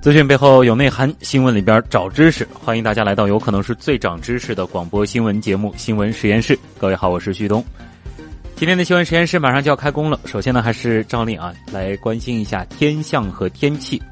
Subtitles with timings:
[0.00, 2.48] 资讯背后有内涵，新闻里边找知识。
[2.54, 6.56] 欢迎大家来到有可能是最长知识的广播新闻节目《新闻实验室》。
[6.78, 7.62] 各位好，我是旭东。
[8.56, 10.18] 今天的新闻实验室马上就要开工了。
[10.24, 14.02] 首先呢，还是照例啊，来关心一下天象和天气。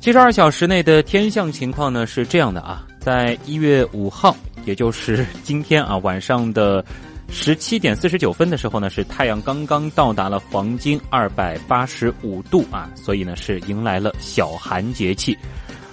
[0.00, 6.84] 七十二小时内的天象情况呢是这样的啊，在一月五号，也就是今天啊晚上的。
[7.28, 15.36] 十七点四十九分的时候呢，是太阳刚刚到达了黄金二百八十五度啊，所以呢是迎来了小寒节气。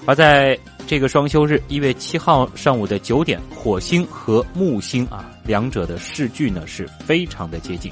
[0.06, 7.92] 而在这个双休日，一月七号上午的九点，火星和木星啊两者的视距呢是非常的接近。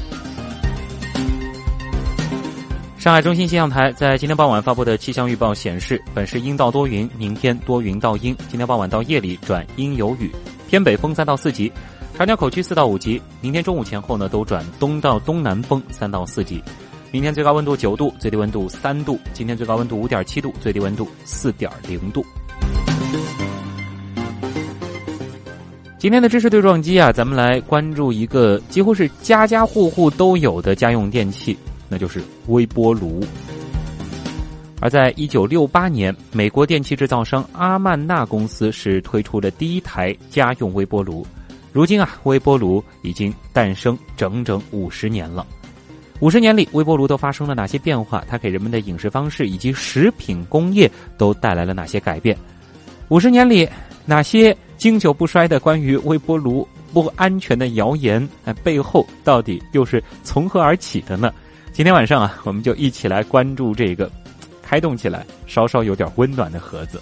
[2.97, 10.30] 上海中心气象台在今天傍晚发布的气象预报显示，本市阴到多云，明天多云到阴，今天傍晚到夜里转阴有雨，
[10.69, 11.72] 偏北风三到四级。
[12.17, 16.62] 长江口区四到五级，明天中午前后呢都转东到东南风三到四级。
[17.09, 19.20] 明天最高温度九度，最低温度三度。
[19.34, 22.23] 今天最高温度五点七度，最低温度四点零度。
[25.98, 31.58] 今天的知识对撞机啊，咱们来关注一个几乎是家家户户都有的家用电器，
[31.90, 33.23] 那就是微波炉。
[34.80, 41.25] 而在一九六八年，美国电器制造商阿曼纳公司是推出了第一台家用微波炉。
[41.72, 45.45] 如今啊，微波炉已经诞生整整五十年了。
[46.19, 48.23] 五十年里，微波炉都发生了哪些变化？
[48.28, 52.38] 它给人们的饮食方式以及食品工业都带来了哪些改变？
[53.07, 53.68] 五十年里，
[54.06, 61.34] 哪些经久不衰的关于微波炉不安全的谣言，哎，背后到底又是从何而起的呢？
[61.72, 64.12] 今天晚上啊，我们就一起来关注这个
[64.62, 67.01] 开动起来、稍稍有点温暖的盒子。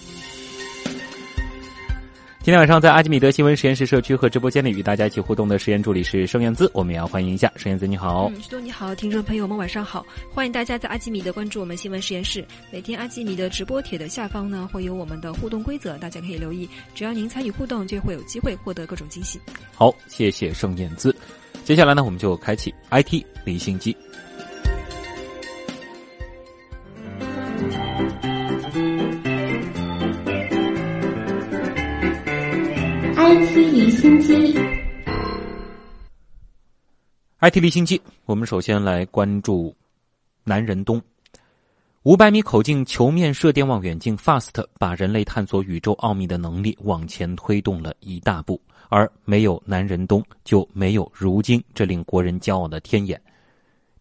[2.50, 8.28] 今天晚上在阿基米德新闻实验室社区和直播间里与大家一起互动的实验助理是盛燕姿，我们也要欢迎一下盛燕姿，你好，
[8.60, 12.44] 你好，听众朋友们晚上好，欢迎大家在阿基米德关注我们新闻实验室。
[12.72, 19.40] 每天阿基米德直播帖的下方呢会有我们的互动规则，大家可以留意，只要您参与互动，就会有机会获得各种惊喜。
[19.76, 21.16] 好，谢谢盛燕姿。
[21.64, 23.96] 接下来呢，我们就开启 IT 离心机。
[33.50, 34.54] IT 离心机
[37.40, 39.76] ，IT 离心机，我们首先来关注
[40.44, 41.02] 南仁东。
[42.04, 53.20] 五百米口径球面射电望远镜 FAST 把人类探索宇宙奥秘的能力往前推动了一大步，而没有南仁东，就没有如今这令国人骄傲的天眼。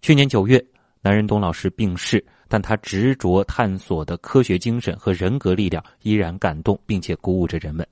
[0.02, 0.62] 去年九月，
[1.00, 7.86] 南仁东老师病逝，但他执着探索的科学精神和人格力量依然感动并且鼓舞着人们。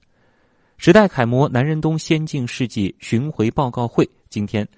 [0.78, 4.68] 时代楷模南仁东先进事迹巡回报告会今天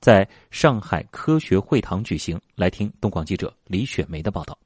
[0.00, 4.56] 在上海科学会堂举行，来听东广记者李雪梅的报道。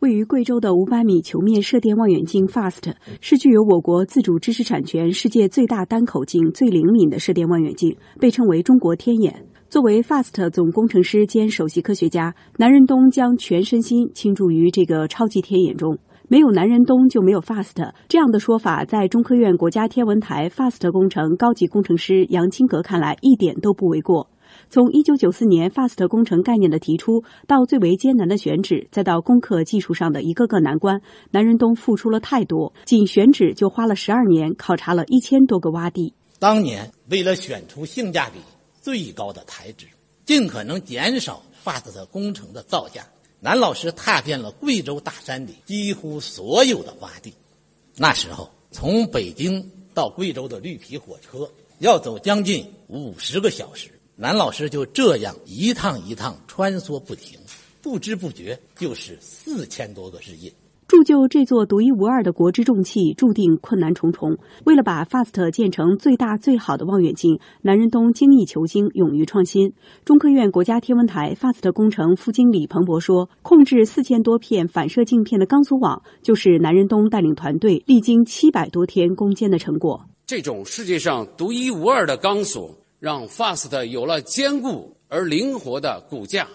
[0.00, 9.46] 位于贵州的五百米球面射电望远镜 FAST 是具有我国自主知识产权、世界最大单口径、最灵敏的射电望远镜，被称为“中国天眼”。
[9.68, 15.98] 作为 FAST 总工程师兼首席科学家，南仁东将全身心倾注于这个超级天眼中。
[16.30, 24.30] 没有南仁东就没有 FAST 这样的说法，在中科院国家天文台 FAST 工程高级工程师杨清阁看来一点都不为过。
[24.68, 31.02] 从一九九四年 FAST 工程概念的提出，到最为艰难的选址，再到攻克技术上的一个个难关，
[31.32, 32.72] 南仁东付出了太多。
[32.84, 36.14] 仅选址就花了十二年，考察了一千多个洼地。
[36.38, 38.38] 当年为了选出性价比
[38.80, 39.86] 最高的台址，
[40.24, 43.02] 尽可能减少 FAST 工程的造价。
[43.42, 47.32] 南老师踏遍了贵州大山里几乎所有的洼地，
[47.96, 57.38] 那时候从北京到贵州的绿皮火车要走将近五十个小时，南老师就这样一趟一趟穿梭不停，
[57.80, 60.52] 不知不觉就是四千多个日夜。
[60.90, 64.36] 铸就这座独一无二的国之重器，注定困难重重。
[64.64, 69.72] 为了把 FAST 建成最大最好的望远镜，南仁东精益求精，勇于创新。
[70.04, 80.06] 中科院国家天文台 FAST 工程副经理彭博说：“控制四千多片反射镜片的钢索网，就是南仁东带领团队历经七百多天攻坚的成果。
[80.26, 86.48] 这种世界上独一无二的钢索，让 FAST 有了坚固而灵活的骨架，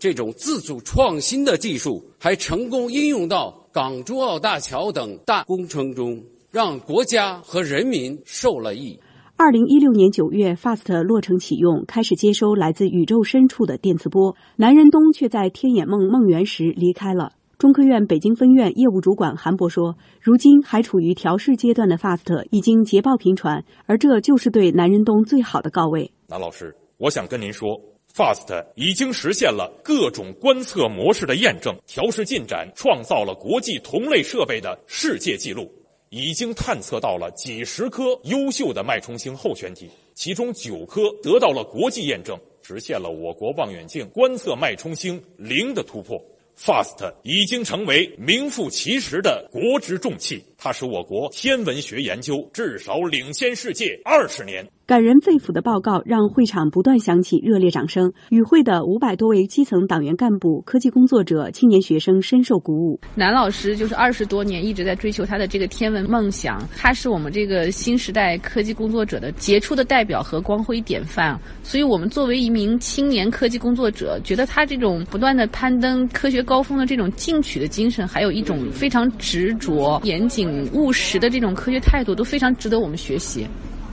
[0.00, 6.18] 这种自主创新的技术还成功应用到港珠澳大桥等大工程中，
[6.50, 8.98] 让国家和人民受了益。
[9.36, 14.34] 二零一六年九月，FAST 落成启用，开始接收来自宇宙深处的电磁波。
[14.56, 17.32] 南仁东却在天眼梦梦圆时离开了。
[17.58, 27.78] 中科院北京分院业务主管韩博说：“如今还处于调试阶段的 FAST 已经捷报频传，而这就是对南仁东最好的告慰。”南老师，我想跟您说。
[28.14, 35.72] FAST 已经实现了各种观测模式的验证，调试进展创造了国际同类设备的世界纪录，
[36.08, 46.20] 已经探测到了几十颗优秀的脉冲星候选体，其中九颗得到了国际验证，实现了我国望远镜观测脉冲星零的突破。
[46.58, 54.62] FAST 已经成为名副其实的国之重器，它使我国天文学研究至少领先世界二十年。
[54.86, 58.12] 感人肺腑的报告让会场不断响起热烈掌声。
[58.30, 63.00] 与会的五百多位基层党员干部、科技工作者、青年学生深受鼓舞。
[63.14, 71.40] 南老师就是二十多年一直在追求他的这个天文梦想，他是我们这个新时代科技工作者的杰出的代表和光辉典范。
[71.62, 83.46] 所以，我们作为一名青年科技工作者，觉得他这种不断的攀登科学高峰的这种进取的精神，还有一种非常执着、严谨、务实的这种科学态度，都非常值得我们学习。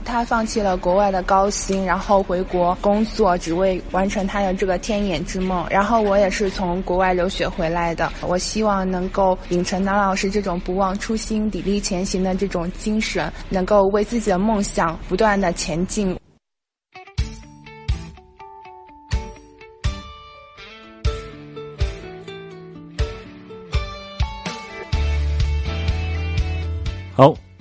[0.04, 5.66] 他放弃了国外的高薪，然后回国工作，只为完成他的这个天眼之梦。
[5.68, 16.17] 然后我也是从国外留学回来的，我希望能够秉承南老师这种不忘初心、砥砺前行的这种精神，能够为自己的梦想不断的前进。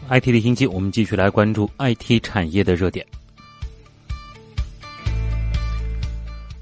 [0.10, 3.06] IT 的新机，我们继续来关注 IT 产业的热点。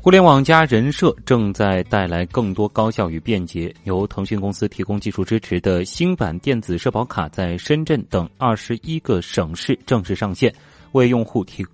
[0.02, 3.74] 互联网加人社正在带来更多高效与便捷。
[3.84, 10.54] 由腾讯公司提供技术支持的新版电子社保卡，在深圳等二十一个省市正式上线，
[10.92, 11.66] 为用户提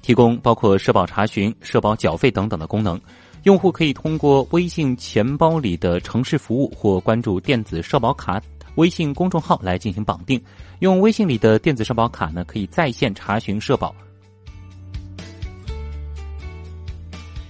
[0.00, 3.00] 提供包括社保查询、社保缴费等等的功能。
[3.44, 8.40] 用户可以通过微信钱包里的城市服务或关注电子社保卡。
[8.76, 10.42] 微信公众号来进行绑定，
[10.80, 13.94] 用微信里的电子社保卡呢，可以在线查询社保。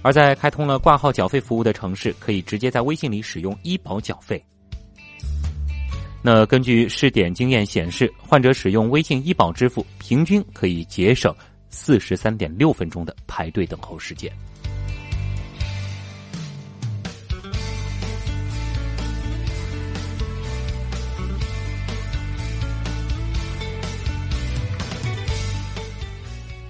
[0.01, 4.43] 而在开通了挂号缴费服务的城市，可以直接在微信里使用医保缴费。
[6.21, 11.33] 那根据试点经验显示，患者使用微信医保支付，平均可以节省
[11.69, 14.31] 四十三点六分钟的排队等候时间。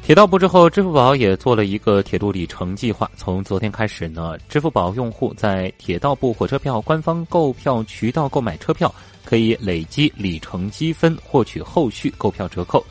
[0.06, 3.10] 铁道部之后，支付宝也做了一个铁路里程计划。
[3.16, 12.86] 从昨天开始呢，支付宝用户在铁道部火车票官方购票渠道购买车票，可以累积里程积分获取后续购票折扣。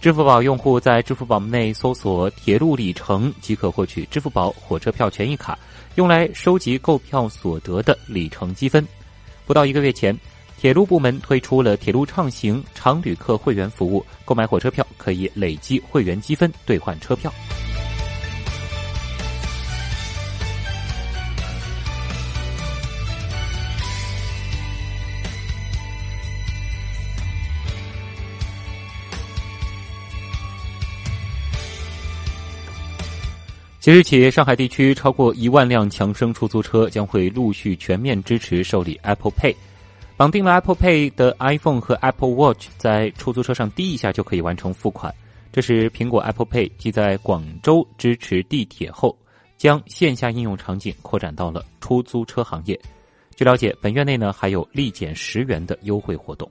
[0.00, 5.58] 支付宝用户在支付宝内搜索“铁路里程”，即可获取支付宝火车票权益卡，
[5.96, 8.86] 用来收集购票所得的里程积分。
[9.44, 10.16] 不到一个月前。
[10.64, 17.30] 铁路部门推出了铁路畅行常旅客会员服务，购买火车票可以累积会员积分兑换车票。
[33.78, 39.54] 即日起，上海地区超过一万辆强生出租车将会陆续全面支持受理 Apple Pay。
[40.16, 45.12] 绑定了 Apple Pay 的 iPhone 和 Apple Watch，在出租车上滴一下就可以完成付款。
[45.52, 49.16] 这是苹果 Apple Pay 继在广州支持地铁后，
[49.56, 52.78] 将线下应用场景扩展到了出租车行业。
[53.34, 56.48] 据了解，本月内呢还有立减十元的优惠活动。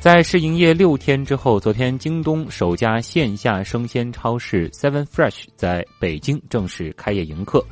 [0.00, 7.64] 在试营业六天之后，昨天京东首家线下生鲜超市 Seven Fresh 在北京正式开业迎客。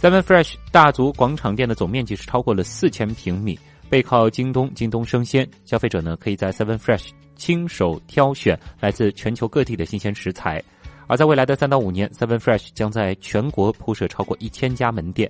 [0.00, 3.58] Seven Fresh 大足广场店的总面积是超过了四千平米，
[3.90, 10.62] 背靠京东，京东生鲜，消费者呢可以在 Seven Fresh 亲手挑选来自全球各地的新鲜食材。
[11.08, 15.28] 而在未来的三到五年，Seven Fresh 将在全国铺设超过一千家门店。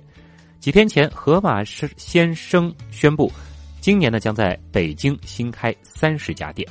[0.59, 3.31] 几天前，盒马鲜生宣布，
[3.81, 6.67] 今年呢将在北京新开三十家店。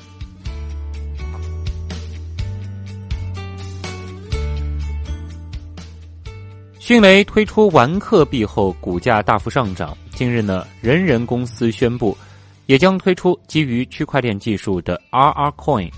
[6.88, 9.94] 迅雷推出玩客币后，股价大幅上涨。
[10.14, 12.16] 近日呢，人人公司宣布，
[12.64, 15.92] 也将推出基于区块链技术的 RR Coin，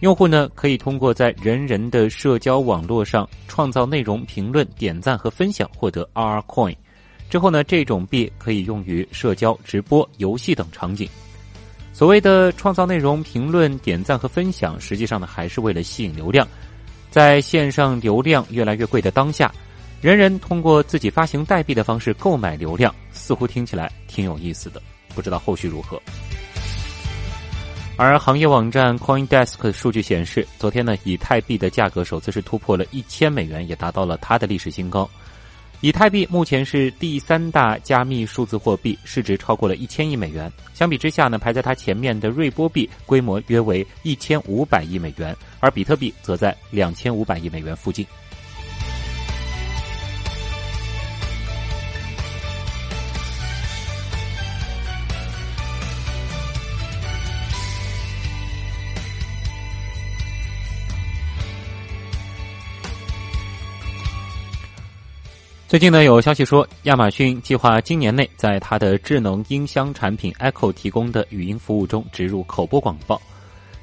[0.00, 6.74] 用户呢可以通过在人人的社交网络上创造内容、评论、点赞和分享，获得 R Coin。
[7.28, 11.06] 之后呢，这种币可以用于社交、直播、游戏等场景。
[11.92, 16.48] 所谓的创造内容、评论、点赞和分享，实际上呢还是为了吸引流量。
[17.10, 19.52] 在线上流量越来越贵的当下，
[20.00, 24.80] 人人通过自己发行代币的方式购买流量，似乎听起来挺有意思的。
[25.14, 26.00] 不知道后续如何。
[27.98, 35.06] 而行业网站 CoinDesk 数据显示，昨天呢，以太币的价格首次是突破了一千美元，也达到了它的历史新高。
[35.82, 40.50] 以太币目前是第三大加密数字货币，市值超过了一千亿美元。
[40.72, 48.06] 相比之下呢，排在它前面的瑞波币规模约为一千五百亿美元，而比特币则在两千五百亿美元附近。
[65.70, 73.22] 最近呢，有消息说，亚马逊计划今年内在它的智能音箱产品 Echo 提供的语音服务中植入口播广告。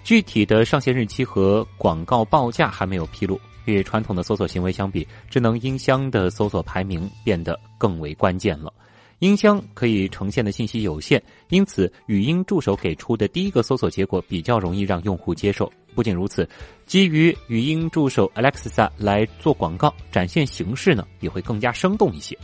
[0.04, 3.40] 具体的上线日期和广告报价还没有披露。
[3.64, 8.74] 与传统的搜索行为相比，智能音箱的搜索排名变得更为关键了。
[9.20, 11.20] 音箱可以呈现的信息有限，
[11.50, 15.72] 因此语音助手给出的第一个搜索结果比较容易让用户接受。
[15.96, 16.48] 不仅如此，
[16.86, 22.38] 基于语音助手 Alexa 来做广告，展现形式呢也会更加生动一些。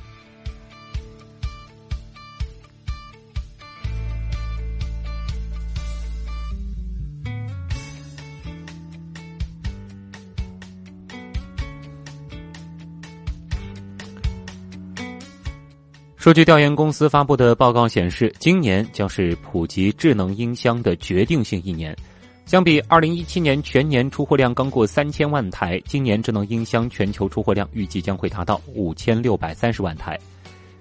[16.23, 21.93] 数据调研公司发布的报告显示，今年将是普及智能音箱的决定性一年。
[22.45, 30.17] 相比二零一七年全年出货量刚过三千万台，今年智能音箱全球出货量预计将会达到五千六百三十万台。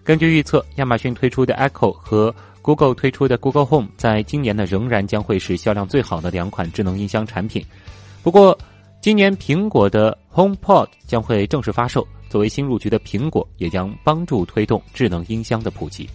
[0.05, 2.33] 根据预测，亚马逊推出的 Echo 和
[2.63, 7.67] Google 推出的 Google Home 在今年呢仍然将会是销量最好的两款智能音箱产品。
[8.23, 8.57] 不过，
[9.03, 16.09] 今年苹果的 HomePod 将会正式发售，作为新入局的苹果也将帮助推动智能音箱的普及。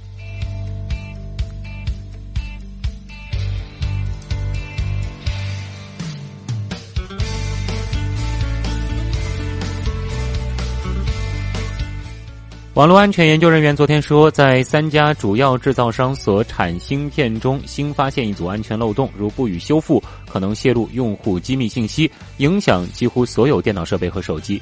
[12.78, 20.00] 网络安全研究人员昨天说，在三家主要制造商所产芯片中新发现一组安全漏洞，如不予修复，
[20.32, 22.08] 可能泄露用户机密信息，
[22.38, 24.62] 影响几乎所有电脑设备和手机。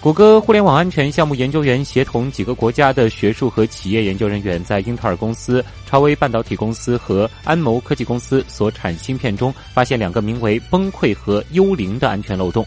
[0.00, 12.66] 谷歌互联网安全项目研究员协同几个国家的学术和企业研究人员，在英特尔公司、超微半导体公司和安谋科技公司所产芯片中，发现两个名为“崩溃”和“幽灵”的安全漏洞。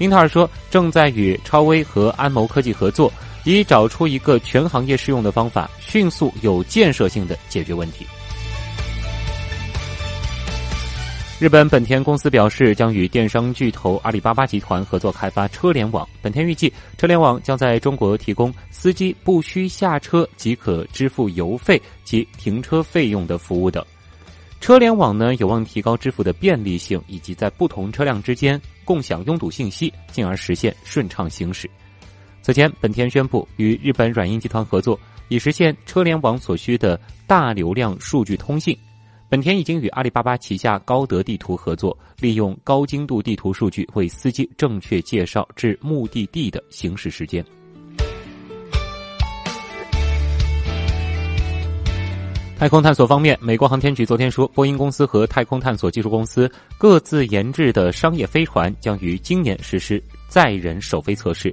[0.00, 3.12] 英特尔说，正在与超威和安谋科技合作。
[3.44, 8.06] 以找出一个全行业适用的方法，迅速有建设性的解决问题。
[11.38, 16.06] 日本本田公司表示，将与电商巨头阿里巴巴集团合作开发车联网。
[16.20, 23.82] 本田预计，车联网将在中国提供司机不需下车即可支付油费及停车费用的服务等。
[24.60, 31.70] 车联网呢，有望提高支付的便利性，以及在不同车辆之间共享拥堵信息，进而实现顺畅行驶。
[32.42, 38.76] 此前，本田宣布与日本软银集团合作，以实现车联网所需的大流量数据通信。
[39.28, 47.44] 本田已经与阿里巴巴旗下高德地图合作，利用高精度地图数据为司机正确介绍至目的地的行驶时间。
[52.60, 61.50] 太空探索方面，美国航天局昨天说，波音公司和太空探索技术公司各自研制的商业飞船将于今年实施载人首飞测试。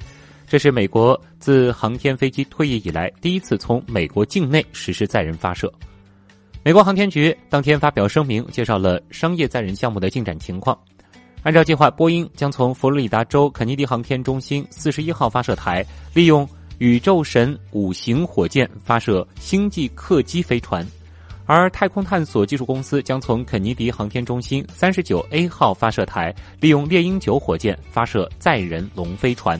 [0.47, 5.71] 这是美国自航天飞机退役以来第一次从美国境内实施载人发射。
[6.61, 10.77] 美国航天局当天发表声明，介绍了商业载人项目的进展情况。
[11.41, 16.45] 按照计划，波音将从佛罗里达州肯尼迪航天中心四十一号发射台，利用
[16.79, 20.85] 宇宙神五型火箭发射星际客机飞船；
[21.47, 29.59] 而太空探索技术公司将从肯尼迪航天中心三十九 A 号发射台，利用猎鹰九火箭发射载人龙飞船。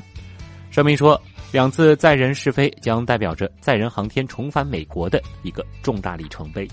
[0.70, 1.20] 声明说，
[1.52, 6.68] 两次载人试飞将代表着载人航天重返美国的一个重大里程碑。